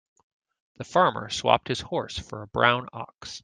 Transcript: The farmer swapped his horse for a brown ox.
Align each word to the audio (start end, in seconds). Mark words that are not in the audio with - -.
The 0.77 0.83
farmer 0.83 1.29
swapped 1.29 1.67
his 1.67 1.81
horse 1.81 2.17
for 2.17 2.41
a 2.41 2.47
brown 2.47 2.87
ox. 2.91 3.39